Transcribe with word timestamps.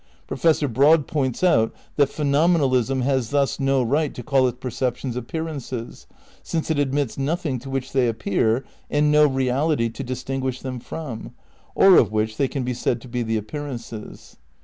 Professor 0.25 0.67
Broad 0.67 1.05
points 1.05 1.43
out 1.43 1.71
that 1.95 2.09
phenomenalism 2.09 3.01
has 3.03 3.29
thus 3.29 3.59
no 3.59 3.83
right 3.83 4.15
to 4.15 4.23
call 4.23 4.47
its 4.47 4.57
perceptions 4.59 5.15
appearances, 5.15 6.07
since 6.41 6.71
it 6.71 6.79
admits 6.79 7.19
noth 7.19 7.45
ing 7.45 7.59
to 7.59 7.69
which 7.69 7.91
they 7.91 8.07
appear 8.07 8.65
and 8.89 9.11
no 9.11 9.27
reality 9.27 9.89
to 9.89 10.03
distinguish 10.03 10.63
them 10.63 10.79
from, 10.79 11.35
or 11.75 11.97
of 11.99 12.11
which 12.11 12.37
they 12.37 12.47
can 12.47 12.63
be 12.63 12.73
said 12.73 12.99
to 13.01 13.07
be 13.07 13.21
the 13.21 13.37
ap 13.37 13.45
pearances. 13.49 14.37